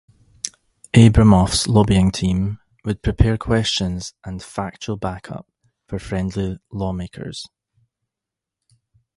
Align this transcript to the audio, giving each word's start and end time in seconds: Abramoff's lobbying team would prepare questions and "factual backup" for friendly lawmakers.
Abramoff's 0.95 1.67
lobbying 1.67 2.09
team 2.11 2.57
would 2.83 3.03
prepare 3.03 3.37
questions 3.37 4.15
and 4.25 4.41
"factual 4.41 4.97
backup" 4.97 5.47
for 5.85 5.99
friendly 5.99 6.57
lawmakers. 6.71 7.47